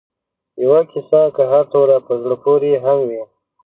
[0.63, 3.23] یوه کیسه که هر څومره په زړه پورې هم وي